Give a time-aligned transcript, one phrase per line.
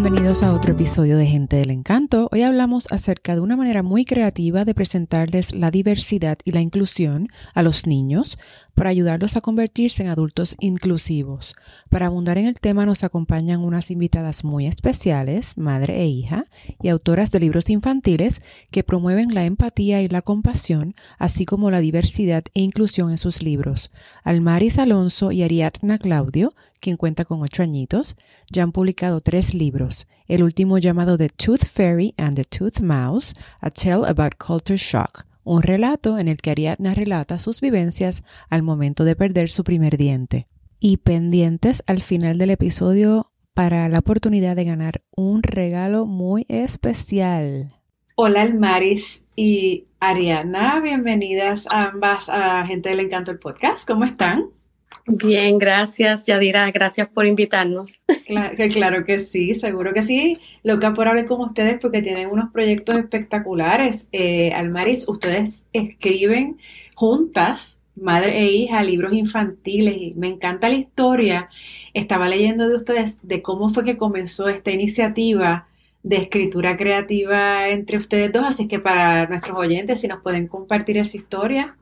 [0.00, 2.28] bienvenidos a otro episodio de Gente del Encanto.
[2.30, 7.26] Hoy hablamos acerca de una manera muy creativa de presentarles la diversidad y la inclusión
[7.52, 8.38] a los niños
[8.74, 11.56] para ayudarlos a convertirse en adultos inclusivos.
[11.90, 16.44] Para abundar en el tema nos acompañan unas invitadas muy especiales, madre e hija,
[16.80, 21.80] y autoras de libros infantiles que promueven la empatía y la compasión, así como la
[21.80, 23.90] diversidad e inclusión en sus libros.
[24.22, 28.16] Almaris Alonso y Ariadna Claudio, quien cuenta con ocho añitos,
[28.50, 33.34] ya han publicado tres libros, el último llamado The Tooth Fairy and the Tooth Mouse,
[33.60, 38.62] A Tale About Culture Shock, un relato en el que Ariadna relata sus vivencias al
[38.62, 40.46] momento de perder su primer diente.
[40.80, 47.74] Y pendientes al final del episodio para la oportunidad de ganar un regalo muy especial.
[48.14, 53.86] Hola Almaris y Ariadna, bienvenidas ambas a Gente del Encanto el podcast.
[53.86, 54.57] ¿Cómo están?
[55.06, 56.70] Bien, gracias, Yadira.
[56.70, 58.00] Gracias por invitarnos.
[58.26, 60.38] Claro que, sí, seguro que sí.
[60.62, 64.08] Loca por hablar con ustedes porque tienen unos proyectos espectaculares.
[64.12, 66.58] Eh, Almaris, ustedes escriben
[66.94, 71.48] juntas, madre e hija, libros infantiles me encanta la historia.
[71.94, 75.68] Estaba leyendo de ustedes de cómo fue que comenzó esta iniciativa
[76.02, 80.98] de escritura creativa entre ustedes dos, así que para nuestros oyentes, si nos pueden compartir
[80.98, 81.76] esa historia.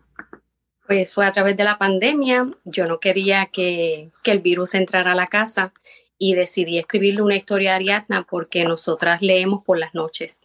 [0.87, 2.47] Pues fue a través de la pandemia.
[2.65, 5.73] Yo no quería que, el virus entrara a la casa
[6.19, 10.43] y decidí escribirle una historia a Ariadna porque nosotras leemos por las noches.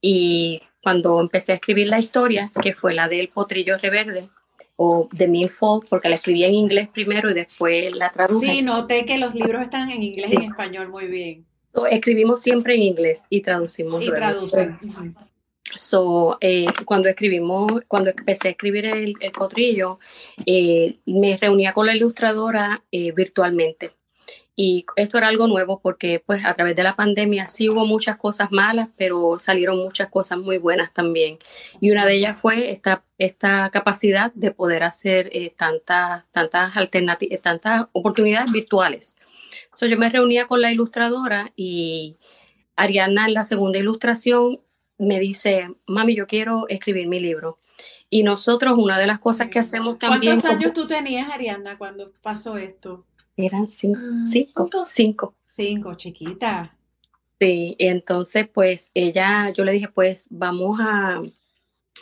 [0.00, 4.28] Y cuando empecé a escribir la historia, que fue la del potrillo reverde,
[4.76, 8.46] o de Milfold, porque la escribí en inglés primero y después la traduje.
[8.46, 11.46] Sí, noté que los libros están en inglés y en español muy bien.
[11.90, 14.02] escribimos siempre en inglés y traducimos.
[14.02, 14.78] Y traducen.
[15.76, 19.98] So, eh, cuando escribimos, cuando empecé a escribir el, potrillo,
[20.46, 23.92] eh, me reunía con la ilustradora eh, virtualmente.
[24.56, 28.16] Y esto era algo nuevo porque pues a través de la pandemia sí hubo muchas
[28.16, 31.38] cosas malas, pero salieron muchas cosas muy buenas también.
[31.80, 37.86] Y una de ellas fue esta, esta capacidad de poder hacer tantas, tantas alternativas, tantas
[37.92, 39.16] oportunidades virtuales.
[39.72, 42.16] So, yo me reunía con la ilustradora y
[42.76, 44.60] Ariana en la segunda ilustración
[44.98, 47.58] me dice, mami, yo quiero escribir mi libro.
[48.10, 50.40] Y nosotros, una de las cosas que hacemos también...
[50.40, 53.04] ¿Cuántos años tú tenías, Ariana, cuando pasó esto?
[53.36, 55.34] Eran cinco, ah, cinco, cinco.
[55.46, 56.76] Cinco, chiquita.
[57.40, 61.20] Sí, entonces pues ella, yo le dije, pues vamos a,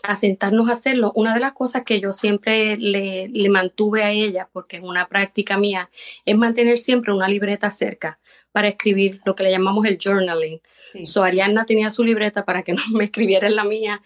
[0.03, 1.13] a sentarnos a hacerlo.
[1.15, 5.09] Una de las cosas que yo siempre le, le, mantuve a ella, porque es una
[5.09, 5.91] práctica mía,
[6.25, 8.19] es mantener siempre una libreta cerca
[8.53, 10.61] para escribir lo que le llamamos el journaling.
[11.05, 14.03] So Ariana tenía su libreta para que no me escribiera en la mía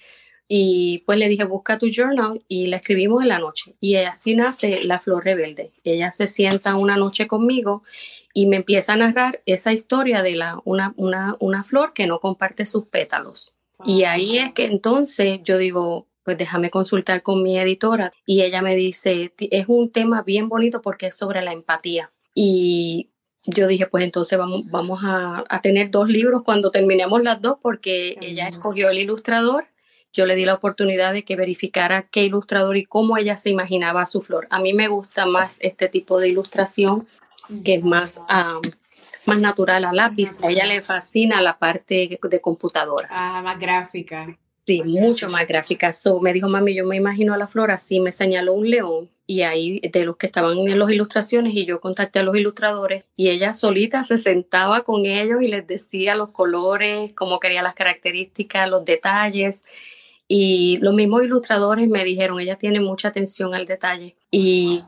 [0.49, 3.75] y pues le dije, busca tu journal y la escribimos en la noche.
[3.81, 5.73] Y así nace La Flor Rebelde.
[5.83, 7.83] Ella se sienta una noche conmigo
[8.33, 12.21] y me empieza a narrar esa historia de la, una, una, una flor que no
[12.21, 13.56] comparte sus pétalos.
[13.85, 18.63] Y ahí es que entonces yo digo, pues déjame consultar con mi editora y ella
[18.63, 22.11] me dice, es un tema bien bonito porque es sobre la empatía.
[22.35, 23.11] Y
[23.45, 28.17] yo dije, pues entonces vamos, vamos a, tener dos libros cuando terminemos las dos, porque
[28.21, 29.67] ella escogió el ilustrador.
[30.13, 34.07] Yo le di la oportunidad de que verificara qué ilustrador y cómo ella se imaginaba
[34.07, 34.49] su flor.
[34.51, 37.07] A mí me gusta más este tipo de ilustración,
[37.65, 38.21] que es más,
[39.27, 40.39] más natural a lápiz.
[40.43, 43.09] A ella le fascina la parte de computadora.
[43.11, 44.27] Ah, más gráfica.
[44.67, 45.93] Sí, mucho más gráfica.
[45.93, 49.11] So, me dijo, mami, yo me imagino a la flor así, me señaló un león
[49.25, 53.07] y ahí de los que estaban en las ilustraciones y yo contacté a los ilustradores
[53.17, 57.75] y ella solita se sentaba con ellos y les decía los colores, cómo quería las
[57.75, 59.65] características, los detalles.
[60.29, 64.17] Y los mismos ilustradores me dijeron, ella tiene mucha atención al detalle.
[64.33, 64.83] Y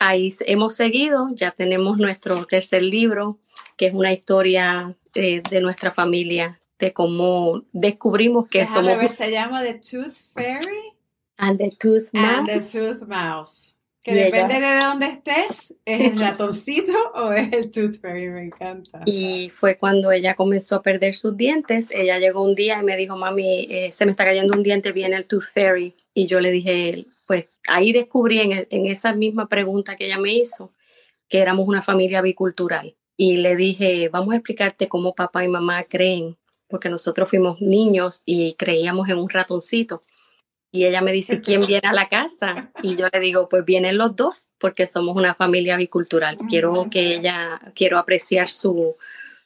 [0.00, 3.38] ahí hemos seguido, ya tenemos nuestro tercer libro,
[3.80, 8.98] que es una historia eh, de nuestra familia de cómo descubrimos que Déjame somos...
[8.98, 10.92] Ver, se llama The Tooth Fairy.
[11.38, 12.38] And the Tooth Mouse.
[12.40, 13.74] And the Tooth Mouse.
[14.02, 18.28] Que depende de dónde estés, ¿es el ratoncito o es el Tooth Fairy?
[18.28, 19.00] Me encanta.
[19.06, 21.90] Y fue cuando ella comenzó a perder sus dientes.
[21.90, 24.92] Ella llegó un día y me dijo, mami, eh, se me está cayendo un diente,
[24.92, 25.94] viene el Tooth Fairy.
[26.12, 30.34] Y yo le dije, pues ahí descubrí en, en esa misma pregunta que ella me
[30.34, 30.70] hizo
[31.30, 32.94] que éramos una familia bicultural.
[33.22, 36.38] Y le dije, vamos a explicarte cómo papá y mamá creen
[36.70, 40.04] porque nosotros fuimos niños y creíamos en un ratoncito.
[40.72, 42.70] Y ella me dice, ¿quién viene a la casa?
[42.82, 46.38] Y yo le digo, pues vienen los dos, porque somos una familia bicultural.
[46.48, 48.96] Quiero que ella, quiero apreciar su,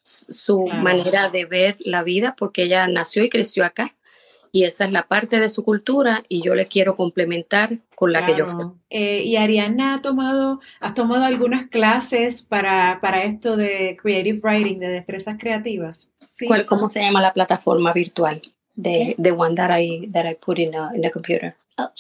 [0.05, 3.97] su manera de ver la vida, porque ella nació y creció acá.
[4.55, 8.23] Y esa es la parte de su cultura y yo le quiero complementar con la
[8.23, 8.59] que yo sé.
[8.89, 14.79] Eh, y Ariana ha tomado, has tomado algunas clases para, para esto de creative writing,
[14.79, 16.07] de destrezas creativas.
[16.29, 16.47] ¿Sí?
[16.47, 18.41] ¿Cuál, ¿Cómo se llama la plataforma virtual?
[18.77, 21.57] De, the one that I, that I put in, in the computer.
[21.77, 21.91] Oh,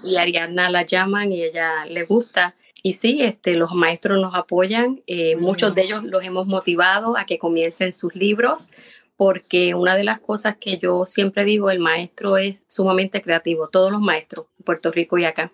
[0.04, 2.54] y, Ariana la llaman y ella le gusta.
[2.82, 7.26] Y sí, este, los maestros nos apoyan, eh, muchos de ellos los hemos motivado a
[7.26, 8.70] que comiencen sus libros,
[9.16, 13.92] porque una de las cosas que yo siempre digo, el maestro es sumamente creativo, todos
[13.92, 15.52] los maestros, Puerto Rico y acá.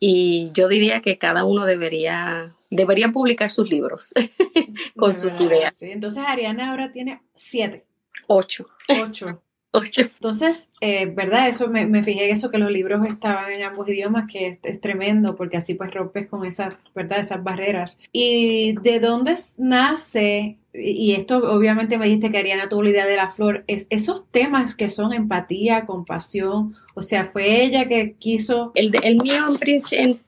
[0.00, 4.12] Y yo diría que cada uno debería, debería publicar sus libros
[4.96, 5.80] con sus ideas.
[5.80, 7.84] Entonces Ariana ahora tiene siete.
[8.26, 8.68] Ocho.
[9.02, 9.42] Ocho.
[9.72, 11.48] Entonces, eh, ¿verdad?
[11.48, 14.80] Eso me, me, fijé en eso, que los libros estaban en ambos idiomas, que es,
[14.80, 17.20] tremendo, porque así pues rompes con esas, ¿verdad?
[17.20, 17.98] Esas barreras.
[18.12, 23.16] ¿Y de dónde nace, y esto obviamente me dijiste que Ariana tuvo la idea de
[23.16, 28.72] la flor, es, esos temas que son empatía, compasión, o sea, fue ella que quiso...
[28.74, 29.44] El, el mío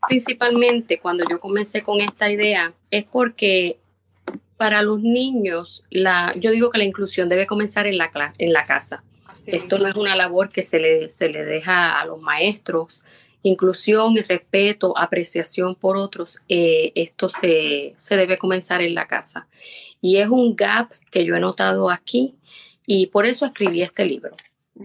[0.08, 3.78] principalmente, cuando yo comencé con esta idea, es porque
[4.56, 8.66] para los niños, la, yo digo que la inclusión debe comenzar en la, en la
[8.66, 9.02] casa.
[9.48, 13.02] Esto no es una labor que se le, se le deja a los maestros.
[13.42, 19.48] Inclusión y respeto, apreciación por otros, eh, esto se, se debe comenzar en la casa.
[20.02, 22.34] Y es un gap que yo he notado aquí
[22.86, 24.36] y por eso escribí este libro.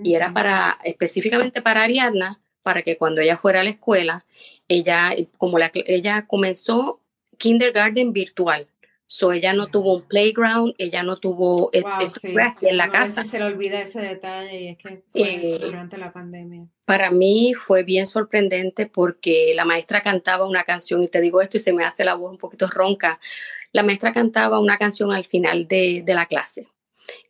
[0.03, 4.25] Y era para, específicamente para Ariadna, para que cuando ella fuera a la escuela,
[4.67, 6.99] ella, como la, ella comenzó
[7.37, 8.67] kindergarten virtual,
[9.07, 13.23] So ella no tuvo un playground, ella no tuvo e-, aquí en la casa.
[13.23, 16.67] se le olvida ese detalle y es que fue eh, durante la pandemia.
[16.85, 21.57] Para mí fue bien sorprendente porque la maestra cantaba una canción y te digo esto
[21.57, 23.19] y se me hace la voz un poquito ronca.
[23.71, 26.67] La maestra cantaba una canción al final de, de la clase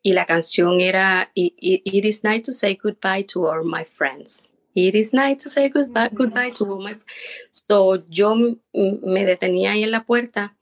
[0.02, 4.54] y la canción era It, is night to say goodbye to all my friends.
[4.74, 7.06] It is night to say goodbye, goodbye to all my friends.
[7.52, 10.56] So yo me detenía ahí en la puerta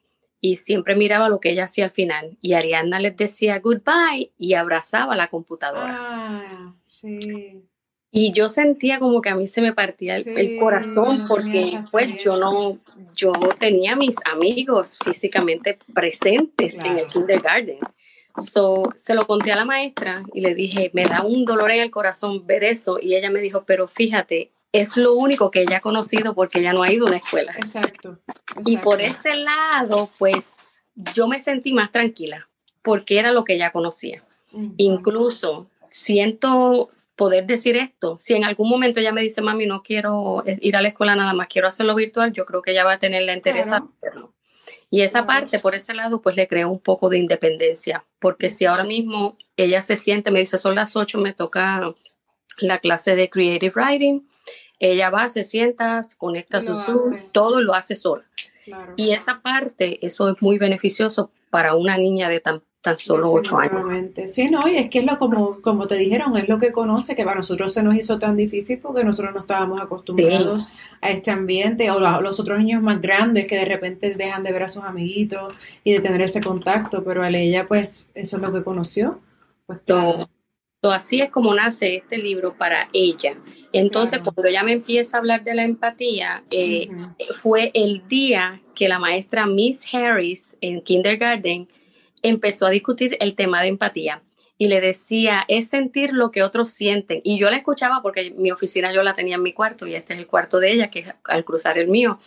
[0.45, 2.38] y siempre miraba lo que ella hacía al final.
[2.42, 5.95] Y Ariana les decía goodbye y abrazaba la computadora.
[5.98, 7.63] Ah, sí.
[8.12, 12.36] Y yo sentía como que a mí se me partía el, corazón porque pues yo
[12.36, 12.78] no,
[13.16, 17.80] yo tenía mis amigos físicamente presentes en el kindergarten.
[18.38, 21.84] So, se lo conté a la maestra y le dije, me da un dolor en
[21.84, 23.00] el corazón ver eso.
[23.01, 26.74] Y ella me dijo, pero fíjate, es lo único que ella ha conocido porque ella
[26.74, 27.53] no ha ido a una escuela.
[27.56, 28.20] Exacto,
[28.65, 30.58] Y por ese lado, pues
[31.13, 32.50] yo me sentí más tranquila
[32.82, 34.24] porque era lo que ella conocía.
[34.77, 38.18] Incluso siento poder decir esto.
[38.20, 41.34] Si en algún momento ella me dice, mami, no quiero ir a la escuela nada
[41.34, 44.34] más, quiero hacerlo virtual, yo creo que ella va a tener la interés hacerlo.
[44.89, 48.65] Y esa parte, por ese lado, pues le creo un poco de independencia, porque si
[48.65, 51.94] ahora mismo ella se siente, me dice, son las 8, me toca
[52.60, 54.27] la clase de Creative Writing,
[54.84, 58.24] ella va, se sienta, conecta su Zoom, todo lo hace sola.
[58.98, 63.58] Y esa parte, eso es muy beneficioso para una niña de tan, tan solo ocho
[63.58, 63.86] años.
[64.28, 67.16] Sí, no, y es que es lo como, como te dijeron, es lo que conoce,
[67.16, 70.68] que para nosotros se nos hizo tan difícil porque nosotros no estábamos acostumbrados
[71.00, 74.63] a este ambiente, o los, otros niños más grandes que de repente dejan de ver
[74.63, 75.54] a sus amiguitos
[75.86, 79.20] y de tener ese contacto, pero a ella, pues, eso es lo que conoció.
[79.66, 80.18] Pues todo
[80.92, 83.38] así es como nace este libro para ella.
[83.72, 86.90] Entonces, cuando ella me empieza a hablar de la empatía, eh,
[87.34, 91.70] fue el día que la maestra Miss Harris en kindergarten
[92.22, 94.24] empezó a discutir el tema de empatía
[94.58, 97.22] y le decía, es sentir lo que otros sienten.
[97.24, 100.13] Y yo la escuchaba porque mi oficina yo la tenía en mi cuarto y este
[100.13, 102.20] es el cuarto de ella, que es al cruzar el mío.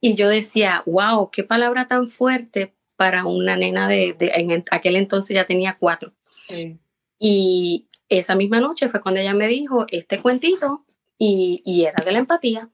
[0.00, 5.34] Y yo decía, wow, qué palabra tan fuerte para una nena de, en aquel entonces
[5.34, 6.12] ya tenía cuatro.
[6.30, 6.78] Sí
[7.18, 10.84] Y esa misma noche fue cuando ella me dijo este cuentito
[11.18, 12.70] y, y era de la empatía.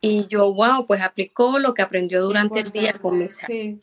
[0.00, 3.78] Y yo, wow, pues aplicó lo que aprendió durante el día con mis sí.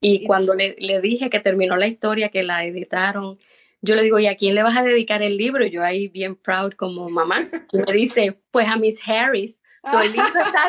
[0.00, 3.38] Y cuando le, le, dije que terminó la historia, que la editaron,
[3.80, 5.66] yo le digo, ¿y a quién le vas a dedicar el libro?
[5.66, 7.40] Yo ahí bien proud como mamá.
[7.72, 9.60] Y me dice, pues a Miss Harris.
[9.90, 10.68] So, el, libro está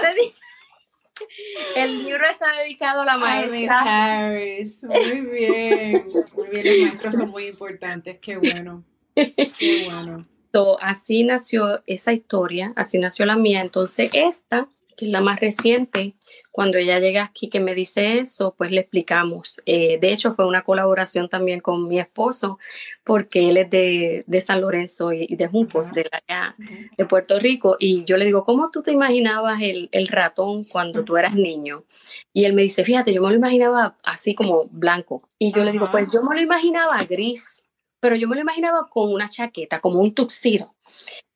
[1.75, 4.27] el libro está dedicado a la maestra.
[4.27, 4.83] Harris.
[4.83, 6.03] Muy bien.
[6.35, 8.17] Muy bien, los maestros son muy importantes.
[8.21, 8.83] Qué bueno.
[9.15, 10.27] Qué bueno.
[10.53, 13.61] So, así nació esa historia, así nació la mía.
[13.61, 16.15] Entonces, esta, que es la más reciente,
[16.55, 19.59] cuando ella llega aquí que me dice eso, pues le explicamos.
[19.65, 22.59] Eh, de hecho, fue una colaboración también con mi esposo,
[23.03, 26.55] porque él es de, de San Lorenzo y, de Juncos, de, la,
[26.97, 27.75] de Puerto Rico.
[27.77, 31.83] Y yo le digo, ¿cómo tú te imaginabas el, el, ratón cuando tú eras niño?
[32.31, 35.27] Y él me dice, fíjate, yo me lo imaginaba así como blanco.
[35.37, 37.67] Y yo le digo, pues yo me lo imaginaba gris,
[37.99, 40.73] pero yo me lo imaginaba con una chaqueta, como un tuxiro.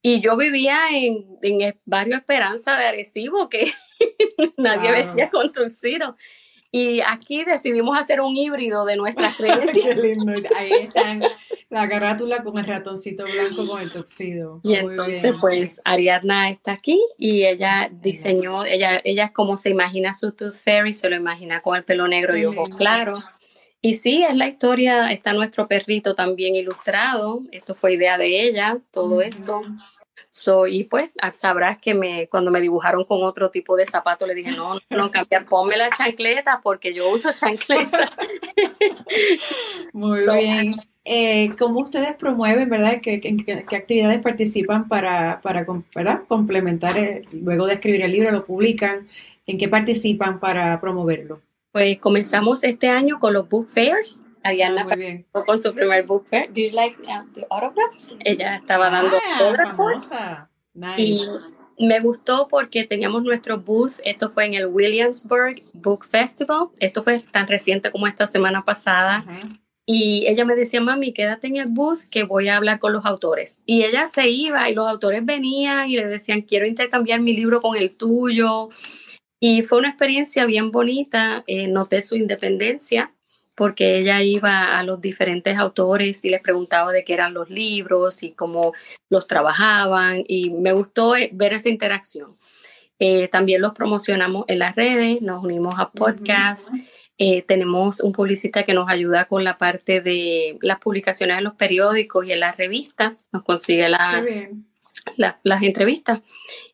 [0.01, 3.69] Y yo vivía en, en barrio Esperanza de Arecibo, que
[4.57, 6.15] nadie vestía con tuxedo.
[6.71, 9.95] Y aquí decidimos hacer un híbrido de nuestras creencias.
[9.95, 10.33] Qué lindo.
[10.55, 11.23] Ahí están
[11.69, 14.59] la carátula con el ratoncito blanco con el tuxido.
[14.63, 20.31] Y entonces, pues, Ariadna está aquí y ella diseñó, ella, ella como se imagina su
[20.31, 23.29] Tooth Fairy, se lo imagina con el pelo negro y ojos claros.
[23.81, 28.77] Y sí, es la historia, está nuestro perrito también ilustrado, esto fue idea de ella,
[28.91, 29.61] todo esto.
[30.67, 34.35] Y pues ah, sabrás que me, cuando me dibujaron con otro tipo de zapato, le
[34.35, 38.11] dije, no, no, cambiar, ponme la chancleta porque yo uso chancleta.
[39.93, 40.75] Muy bien.
[41.05, 42.99] Eh, ¿Cómo ustedes promueven, verdad?
[43.01, 45.65] ¿Qué, qué, actividades participan para, para
[46.27, 49.07] complementar, eh, luego de escribir el libro, lo publican?
[49.47, 51.41] ¿En qué participan para promoverlo?
[51.71, 54.23] Pues comenzamos este año con los book fairs.
[54.43, 54.87] Ariana
[55.33, 56.47] ah, con su primer book fair.
[56.51, 58.15] Do you like uh, the autographs?
[58.23, 60.11] Ella estaba ah, dando autographs.
[60.73, 61.01] Nice.
[61.77, 64.01] Y me gustó porque teníamos nuestro booth.
[64.03, 66.67] Esto fue en el Williamsburg Book Festival.
[66.79, 69.25] Esto fue tan reciente como esta semana pasada.
[69.85, 73.05] Y ella me decía, mami, quédate en el booth que voy a hablar con los
[73.05, 73.63] autores.
[73.65, 77.61] Y ella se iba y los autores venían y le decían, quiero intercambiar mi libro
[77.61, 78.69] con el tuyo.
[79.39, 83.13] Y fue una experiencia bien bonita, eh, noté su independencia
[83.59, 88.23] porque ella iba a los diferentes autores y les preguntaba de qué eran los libros
[88.23, 88.71] y cómo
[89.09, 92.37] los trabajaban y me gustó eh, ver esa interacción.
[92.99, 96.71] Eh, también los promocionamos en las redes, nos unimos a podcasts,
[97.47, 102.25] tenemos un publicista que nos ayuda con la parte de las publicaciones en los periódicos
[102.25, 104.23] y en las revistas, nos consigue la,
[105.17, 106.21] las entrevistas.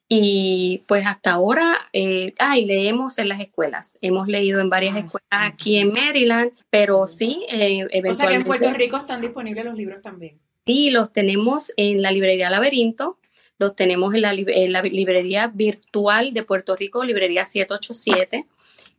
[0.07, 3.97] Y pues hasta ahora, eh, ah, leemos en las escuelas.
[4.01, 8.07] Hemos leído en varias ah, escuelas aquí en Maryland, pero sí, eventualmente.
[8.07, 10.39] Eh, o sea que en Puerto Rico están disponibles los libros también.
[10.65, 13.17] Sí, los tenemos en la librería Laberinto,
[13.57, 18.45] los tenemos en la, en la librería virtual de Puerto Rico, librería 787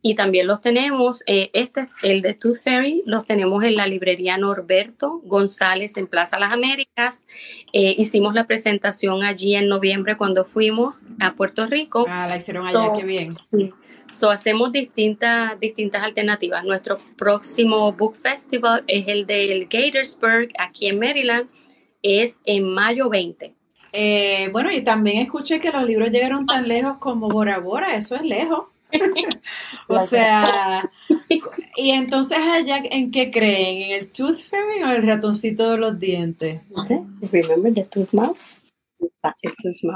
[0.01, 4.37] y también los tenemos, eh, este, el de Tooth Fairy, los tenemos en la librería
[4.37, 7.25] Norberto González en Plaza Las Américas.
[7.73, 12.05] Eh, hicimos la presentación allí en noviembre cuando fuimos a Puerto Rico.
[12.07, 13.33] Ah, la hicieron allá, qué bien.
[14.09, 16.63] So, hacemos distintas, distintas alternativas.
[16.63, 21.49] Nuestro próximo Book Festival es el del Gatorsburg, aquí en Maryland,
[22.03, 23.53] es en mayo 20.
[23.91, 28.15] Eh, bueno, y también escuché que los libros llegaron tan lejos como Bora Bora, eso
[28.15, 28.67] es lejos.
[29.87, 30.89] O sea,
[31.75, 33.83] y entonces allá, ¿en qué creen?
[33.83, 36.61] ¿En el Tooth Fairy o el ratoncito de los dientes?
[37.31, 38.57] Remember the tooth mouse?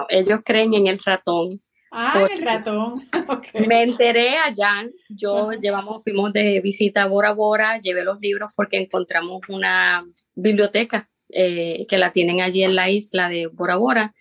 [0.09, 1.49] Ellos creen en el ratón.
[1.91, 3.01] Ah, el ratón.
[3.67, 8.77] Me enteré allá, yo llevamos, fuimos de visita a Bora Bora, llevé los libros porque
[8.77, 14.13] encontramos una biblioteca eh, que la tienen allí en la isla de Bora Bora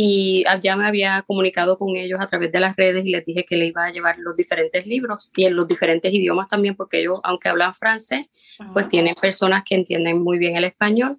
[0.00, 3.44] y ya me había comunicado con ellos a través de las redes y les dije
[3.44, 7.00] que le iba a llevar los diferentes libros y en los diferentes idiomas también, porque
[7.00, 8.28] ellos, aunque hablan francés,
[8.72, 11.16] pues tienen personas que entienden muy bien el español.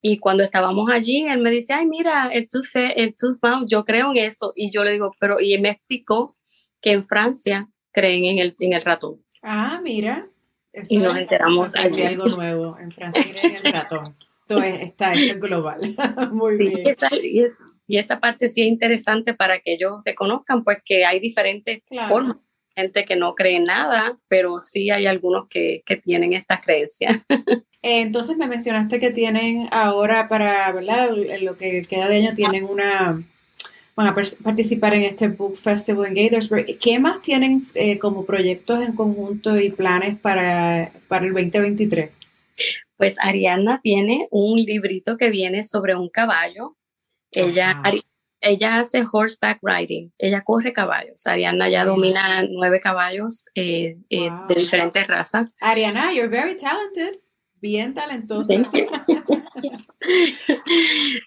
[0.00, 3.84] Y cuando estábamos allí, él me dice, ay, mira, el tooth, el tooth mouse, yo
[3.84, 4.54] creo en eso.
[4.56, 6.34] Y yo le digo, pero, y él me explicó
[6.80, 9.22] que en Francia creen en el, en el ratón.
[9.42, 10.30] Ah, mira.
[10.88, 12.00] y nos enteramos allí.
[12.00, 12.78] algo nuevo.
[12.78, 14.16] En Francia creen en el ratón.
[14.40, 15.94] Esto está, esto es global.
[16.32, 16.82] Muy bien.
[17.12, 17.46] y, y
[17.88, 22.36] esa parte sí es interesante para que ellos reconozcan pues que hay diferentes formas.
[22.76, 27.20] Gente que no cree en nada, pero sí hay algunos que, que tienen estas creencias.
[27.82, 31.10] Entonces me mencionaste que tienen ahora para, ¿verdad?
[31.16, 33.22] En lo que queda de año tienen una,
[33.94, 36.78] van a participar en este Book Festival en Gaithersburg.
[36.78, 42.10] ¿Qué más tienen eh, como proyectos en conjunto y planes para, para el 2023?
[42.96, 46.76] Pues Ariana tiene un librito que viene sobre un caballo.
[47.36, 47.82] Ella,
[48.40, 51.26] ella hace horseback riding, ella corre caballos.
[51.26, 55.52] Ariana ya domina nueve caballos eh, eh, de diferentes razas.
[55.60, 57.20] Ariana, you're very talented.
[57.60, 58.52] Bien talentosa.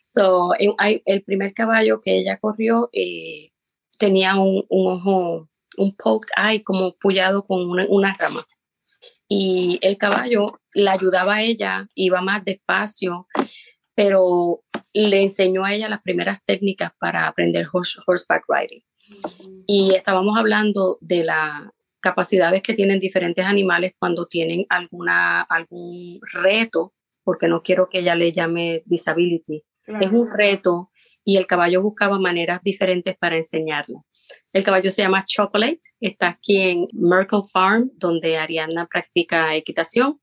[0.02, 3.52] so, el primer caballo que ella corrió eh,
[3.98, 8.46] tenía un, ojo, un poked eye, como pullado con una, una rama.
[9.28, 13.28] Y el caballo la ayudaba a ella, iba más despacio,
[13.98, 14.64] pero
[14.94, 18.84] le enseñó a ella las primeras técnicas para aprender horseback riding.
[19.66, 21.64] Y estábamos hablando de las
[22.00, 28.14] capacidades que tienen diferentes animales cuando tienen alguna, algún reto, porque no quiero que ella
[28.14, 29.64] le llame disability.
[29.88, 30.92] Es un reto
[31.24, 34.06] y el caballo buscaba maneras diferentes para enseñarlo.
[34.54, 40.22] El caballo se llama Chocolate, está aquí en Merkle Farm, donde Ariana practica equitación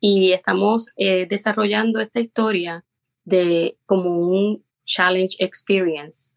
[0.00, 2.84] y estamos eh, desarrollando esta historia
[3.24, 6.30] de como un challenge experience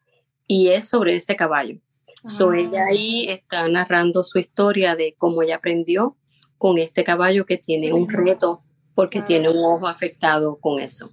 [0.48, 1.79] y es sobre ese caballo.
[2.24, 2.58] So ah.
[2.58, 6.17] ella ahí está narrando su historia de cómo ella aprendió
[6.58, 8.63] con este caballo que tiene un reto
[8.96, 11.12] porque tiene un ojo afectado con eso.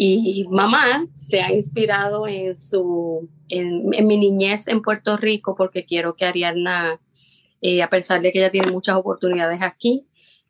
[0.00, 6.14] Y mamá se ha inspirado en su en, mi niñez en Puerto Rico porque quiero
[6.14, 7.00] que Ariana,
[7.60, 10.06] eh, a pesar de que ella tiene muchas oportunidades aquí,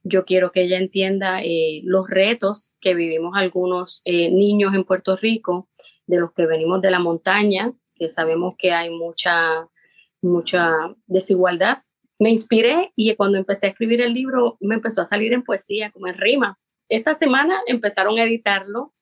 [0.09, 5.17] yo quiero que ella entienda eh, los retos que vivimos algunos eh, niños en Puerto
[5.17, 5.69] Rico,
[6.07, 9.69] de los que venimos de la montaña, que sabemos que hay mucha,
[10.23, 10.73] mucha
[11.07, 11.83] desigualdad.
[12.19, 15.91] Me inspiré y cuando empecé a escribir el libro me empezó a salir en poesía,
[15.91, 16.59] como en rima.
[16.89, 18.93] Esta semana empezaron a editarlo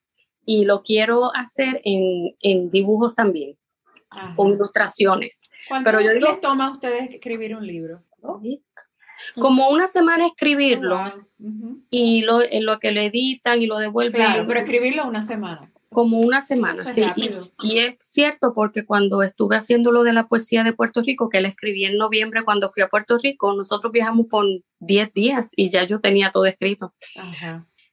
[0.45, 3.57] y lo quiero hacer en, en dibujos también,
[4.35, 5.43] con ilustraciones.
[5.69, 8.03] ¿Cuánto Pero yo digo, les toma a ustedes escribir un libro?
[9.35, 11.01] Como una semana escribirlo
[11.91, 14.23] y lo, en lo que lo editan y lo devuelven.
[14.23, 15.71] Claro, pero escribirlo una semana.
[15.91, 17.05] Como una semana, sí.
[17.63, 21.41] Y, es cierto porque cuando estuve haciendo lo de la poesía de Puerto Rico, que
[21.41, 24.45] la escribí en noviembre cuando fui a Puerto Rico, nosotros viajamos por
[24.81, 26.93] 10 días y ya yo tenía todo escrito.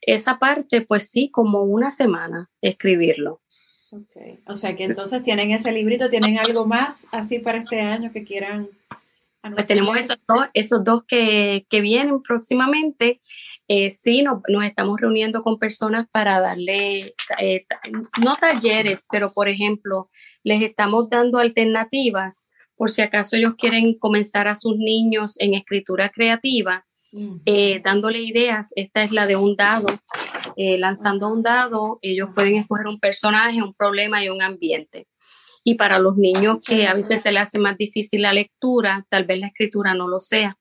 [0.02, 3.39] Esa parte, pues sí, como una semana escribirlo.
[4.47, 8.24] O sea que entonces tienen ese librito, tienen algo más así para este año que
[8.24, 8.69] quieran
[9.51, 13.21] pues tenemos esos dos, esos dos que, que vienen próximamente.
[13.67, 17.65] Eh, sí, nos, nos, estamos reuniendo con personas para darle, eh,
[18.21, 20.10] no talleres, pero por ejemplo,
[20.43, 26.10] les estamos dando alternativas por si acaso ellos quieren comenzar a sus niños en escritura
[26.10, 26.86] creativa,
[27.45, 28.71] eh, dándole ideas.
[28.75, 29.88] Esta es la de un dado.
[30.58, 35.08] lanzando un dado, ellos pueden escoger un personaje, un problema y un ambiente.
[35.63, 39.26] Y para los niños que a veces se les hace más difícil la lectura, tal
[39.26, 40.58] vez la escritura no lo sea.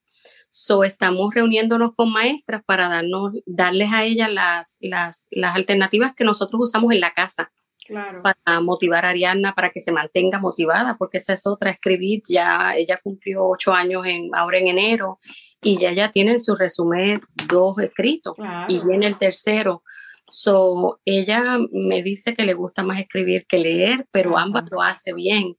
[0.50, 6.24] So, estamos reuniéndonos con maestras para darnos, darles a ellas las, las, las alternativas que
[6.24, 7.50] nosotros usamos en la casa.
[7.86, 8.22] Claro.
[8.22, 12.22] Para motivar a Ariana para que se mantenga motivada, porque esa es otra, escribir.
[12.28, 15.18] Ya ella cumplió ocho años en, ahora en enero
[15.62, 18.36] y ya ya tiene en su resumen dos escritos
[18.68, 19.82] y viene el tercero.
[20.32, 25.12] So, ella me dice que le gusta más escribir que leer, pero ambas lo hace
[25.12, 25.58] bien.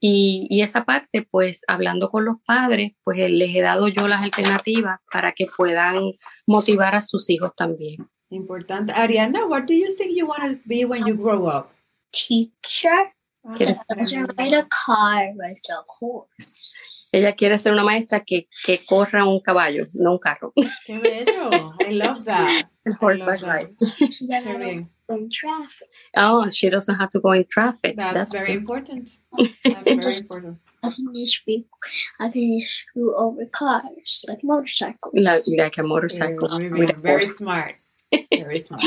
[0.00, 4.20] Y, y, esa parte, pues hablando con los padres, pues les he dado yo las
[4.20, 6.12] alternativas para que puedan
[6.46, 8.06] motivar a sus hijos también.
[8.28, 8.92] Importante.
[8.92, 11.70] Ariana, what do you think you want to be when you grow up?
[12.10, 13.14] Teacher.
[13.56, 13.80] ¿Quieres
[14.36, 16.91] ride a car, ride a horse.
[17.12, 20.52] Ella quiere ser una maestra que, que corra un caballo, no un carro.
[20.86, 21.50] ¡Qué bello!
[21.86, 22.72] I love that.
[23.00, 23.74] horseback ride.
[24.10, 25.88] She doesn't go in traffic.
[26.16, 27.96] Oh, she doesn't have to go in traffic.
[27.96, 29.10] That's, That's very important.
[29.64, 30.58] That's very important.
[30.82, 31.66] I can just be,
[32.18, 32.28] I
[32.94, 35.14] go over cars, like motorcycles.
[35.14, 36.48] Like, like a motorcycle.
[36.58, 37.76] Very, very smart.
[38.30, 38.82] Very smart.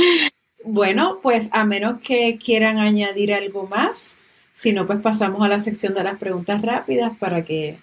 [0.64, 4.20] Bueno, pues a menos que quieran añadir algo más,
[4.54, 7.78] si no, pues pasamos a la sección de las preguntas rápidas para que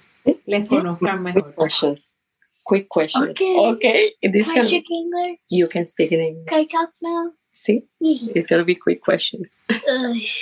[0.46, 1.42] les conozcan mejor.
[1.42, 2.16] Quick questions.
[2.64, 3.30] Quick questions.
[3.30, 3.56] Okay.
[3.58, 4.12] okay.
[4.22, 5.38] This can, I speak English?
[5.48, 6.46] You can speak in English.
[6.48, 7.32] Can I talk now?
[7.52, 7.82] Sí.
[8.00, 9.61] It's gonna be quick questions.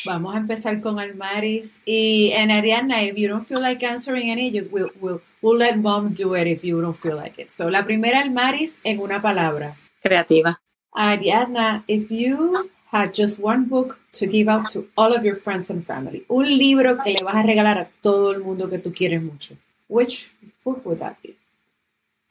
[0.05, 3.03] Vamos a empezar con Almaris y and Ariana.
[3.03, 6.47] If you don't feel like answering any, you, we'll, we'll, we'll let mom do it
[6.47, 7.51] if you don't feel like it.
[7.51, 9.75] So la primera Almaris en una palabra.
[10.05, 10.61] Creativa.
[10.95, 15.71] Ariana, if you had just one book to give out to all of your friends
[15.71, 16.25] and family.
[16.29, 19.57] Un libro que le vas a regalar a todo el mundo que tú quieres mucho.
[19.91, 20.31] Which
[20.65, 21.35] book would that be?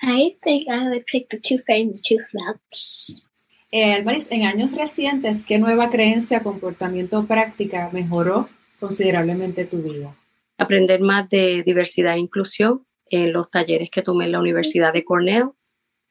[0.01, 3.25] I think I would pick The Two and the Two Flowers.
[3.69, 8.47] Eh, Maris, en años recientes, ¿qué nueva creencia, comportamiento o práctica mejoró
[8.79, 10.15] considerablemente tu vida?
[10.57, 15.03] Aprender más de diversidad e inclusión en los talleres que tomé en la Universidad de
[15.03, 15.49] Cornell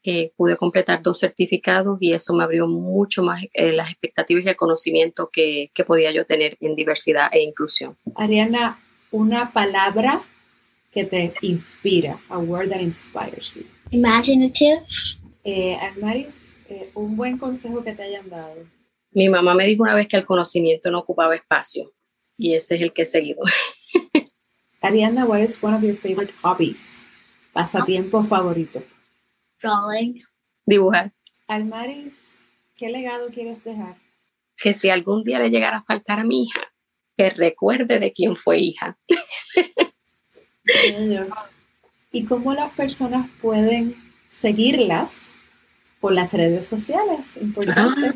[0.05, 4.49] eh, pude completar dos certificados y eso me abrió mucho más eh, las expectativas y
[4.49, 7.97] el conocimiento que, que, podía yo tener en diversidad e inclusión.
[8.15, 8.79] Ariana,
[9.11, 10.23] una palabra
[10.90, 13.64] que te inspira, a word that inspires you.
[13.90, 14.83] Imaginative.
[15.44, 18.66] Eh, Armaris, eh, un buen consejo que te hayan dado.
[19.11, 21.92] Mi mamá me dijo una vez que el conocimiento no ocupaba espacio
[22.37, 23.42] y ese es el que he seguido.
[24.81, 27.03] Ariana, what is one of your favorite hobbies?
[27.53, 28.83] Pasatiempo favorito.
[29.61, 30.22] Drawing.
[30.66, 31.12] Dibujar.
[31.48, 32.44] Almaris,
[32.77, 33.96] ¿qué legado quieres dejar?
[34.57, 36.61] Que si algún día le llegara a faltar a mi hija,
[37.16, 38.98] que recuerde de quién fue hija.
[42.13, 43.95] ¿Y cómo las personas pueden
[44.31, 45.31] seguirlas
[46.01, 47.37] por las redes sociales?
[47.37, 48.15] Importante.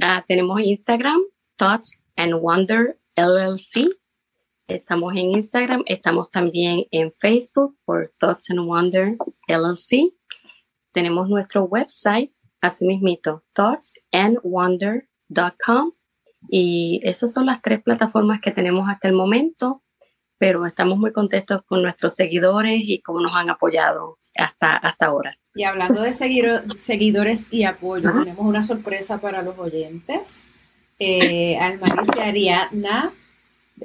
[0.00, 1.20] Ah, ah, tenemos Instagram,
[1.56, 3.88] Thoughts and Wonder LLC.
[4.66, 9.10] Estamos en Instagram, estamos también en Facebook por Thoughts and Wonder
[9.48, 10.14] LLC.
[10.92, 15.92] Tenemos nuestro website, así mismito, thoughtsandwonder.com.
[16.48, 19.83] Y esas son las tres plataformas que tenemos hasta el momento,
[20.44, 25.38] pero estamos muy contentos con nuestros seguidores y cómo nos han apoyado hasta, hasta ahora.
[25.54, 30.44] Y hablando de seguidores y apoyo, tenemos una sorpresa para los oyentes.
[30.98, 33.10] Eh, Almaris y Ariadna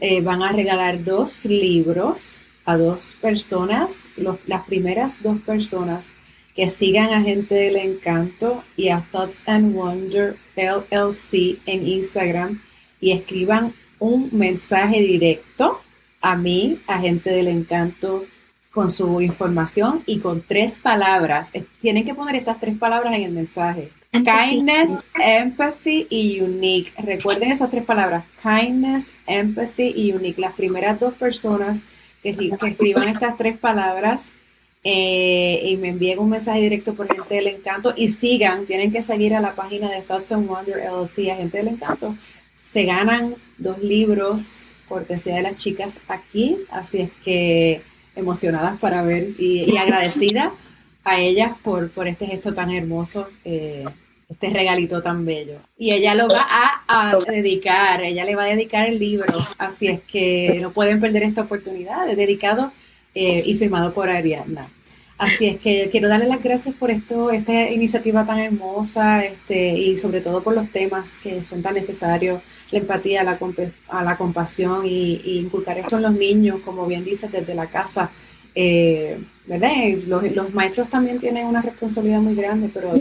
[0.02, 4.04] eh, van a regalar dos libros a dos personas,
[4.46, 6.12] las primeras dos personas
[6.58, 12.62] que sigan a Gente del Encanto y a Thoughts and Wonder LLC en Instagram
[13.00, 15.80] y escriban un mensaje directo
[16.22, 18.26] a mí, a Gente del Encanto,
[18.72, 21.52] con su información y con tres palabras.
[21.82, 23.92] Tienen que poner estas tres palabras en el mensaje.
[24.12, 26.92] Kindness, empathy y unique.
[26.98, 28.24] Recuerden esas tres palabras.
[28.42, 30.42] Kindness, empathy y unique.
[30.42, 31.82] Las primeras dos personas
[32.24, 34.32] que, escriban estas tres palabras
[34.84, 39.04] eh, y me envíen un mensaje directo por Gente del Encanto y sigan, tienen que
[39.04, 42.16] seguir a la página de Thoughts and Wonder LLC, Gente del Encanto.
[42.64, 47.82] Se ganan dos libros, cortesía de las chicas aquí, así es que
[48.16, 50.52] emocionadas para ver y, y agradecida
[51.04, 53.86] a ellas por, por este gesto tan hermoso, eh,
[54.30, 55.60] este regalito tan bello.
[55.78, 56.46] Y ella lo va
[56.88, 61.24] a, dedicar, ella le va a dedicar el libro, así es que no pueden perder
[61.24, 62.72] esta oportunidad, es dedicado
[63.16, 64.62] eh, y firmado por Ariadna.
[65.18, 69.98] Así es que quiero darle las gracias por esto, esta iniciativa tan hermosa este, y
[69.98, 73.38] sobre todo por los temas que son tan necesarios, la empatía, la,
[73.90, 77.68] a la compasión y, y inculcar esto en los niños, como bien dices, desde la
[77.68, 78.10] casa
[78.56, 79.72] eh, ¿verdad?
[80.08, 82.92] Los, maestros también tienen una responsabilidad muy grande, pero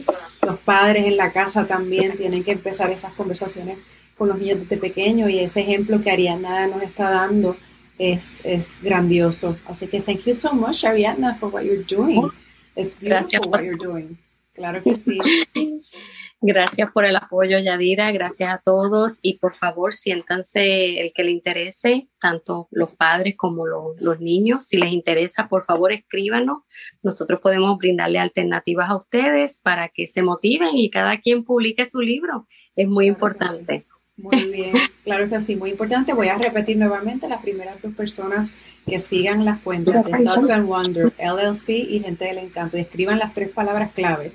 [0.42, 3.78] los padres en la casa también tienen que empezar esas conversaciones
[4.16, 7.56] con los niños desde pequeños y ese ejemplo que Ariana nos está dando
[7.98, 9.56] es, es grandioso.
[9.66, 12.30] Así que thank you so much, Ariana, for what you're doing.
[12.76, 14.16] It's beautiful what you're doing.
[14.54, 15.18] Claro que sí.
[16.40, 18.12] Gracias por el apoyo, Yadira.
[18.12, 19.18] Gracias a todos.
[19.22, 24.66] Y por favor, siéntanse el que le interese, tanto los padres como los niños.
[24.66, 26.58] Si les interesa, por favor, escríbanos.
[27.02, 32.00] Nosotros podemos brindarle alternativas a ustedes para que se motiven y cada quien publique su
[32.00, 32.46] libro.
[32.76, 33.84] Es muy importante.
[34.16, 34.72] Muy bien,
[35.04, 36.12] claro que sí, muy importante.
[36.12, 38.52] Voy a repetir nuevamente las primeras dos personas
[38.86, 43.18] que sigan las cuentas de Thoughts and Wonder, LLC y Gente del Encanto y escriban
[43.18, 44.32] las tres palabras clave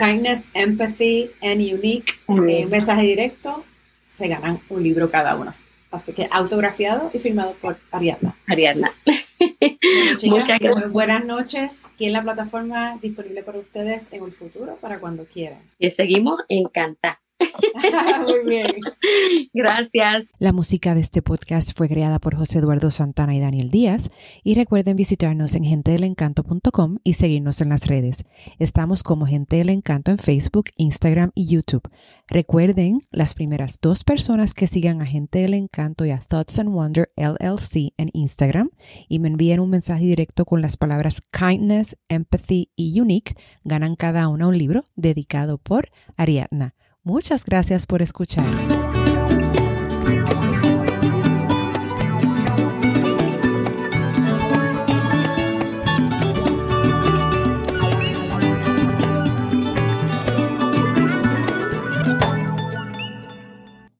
[0.00, 2.14] Kindness, Empathy and Unique,
[2.48, 3.62] eh, mensaje directo,
[4.16, 5.52] se ganan un libro cada uno.
[5.90, 8.34] Así que autografiado y firmado por Ariadna.
[8.46, 8.92] Ariadna.
[10.22, 10.90] Muchas gracias.
[10.90, 11.86] Buenas noches.
[11.92, 15.58] Aquí en la plataforma disponible para ustedes en el futuro para cuando quieran.
[15.78, 17.18] Y seguimos encantados.
[18.28, 18.76] Muy bien.
[19.52, 20.30] Gracias.
[20.38, 24.10] La música de este podcast fue creada por José Eduardo Santana y Daniel Díaz.
[24.44, 28.24] Y recuerden visitarnos en gentedelencanto.com y seguirnos en las redes.
[28.60, 31.82] Estamos como Gente del Encanto en Facebook, Instagram y YouTube.
[32.28, 36.70] Recuerden, las primeras dos personas que sigan a Gente del Encanto y a Thoughts and
[36.70, 38.70] Wonder LLC en Instagram
[39.08, 43.34] y me envíen un mensaje directo con las palabras kindness, empathy y unique,
[43.64, 46.74] ganan cada una un libro dedicado por Ariadna.
[47.02, 48.44] Muchas gracias por escuchar.